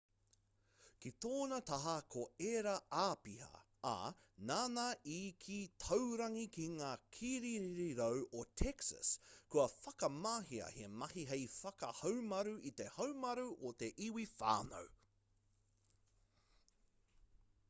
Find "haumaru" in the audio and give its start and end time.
12.97-13.47